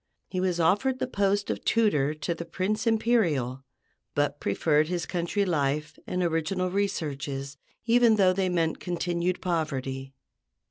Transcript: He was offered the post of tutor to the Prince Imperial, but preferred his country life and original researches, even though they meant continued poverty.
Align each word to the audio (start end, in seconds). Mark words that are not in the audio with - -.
He 0.27 0.39
was 0.39 0.59
offered 0.59 0.97
the 0.97 1.05
post 1.05 1.51
of 1.51 1.63
tutor 1.63 2.15
to 2.15 2.33
the 2.33 2.43
Prince 2.43 2.87
Imperial, 2.87 3.63
but 4.15 4.39
preferred 4.39 4.87
his 4.87 5.05
country 5.05 5.45
life 5.45 5.95
and 6.07 6.23
original 6.23 6.71
researches, 6.71 7.57
even 7.85 8.15
though 8.15 8.33
they 8.33 8.49
meant 8.49 8.79
continued 8.79 9.41
poverty. 9.43 10.15